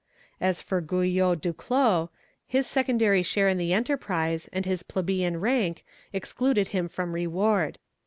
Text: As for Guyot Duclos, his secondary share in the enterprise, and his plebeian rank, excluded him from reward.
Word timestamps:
As 0.39 0.61
for 0.61 0.81
Guyot 0.81 1.41
Duclos, 1.41 2.09
his 2.47 2.65
secondary 2.65 3.21
share 3.21 3.47
in 3.47 3.57
the 3.57 3.71
enterprise, 3.71 4.49
and 4.51 4.65
his 4.65 4.81
plebeian 4.81 5.39
rank, 5.39 5.85
excluded 6.11 6.69
him 6.69 6.87
from 6.89 7.13
reward. 7.13 7.77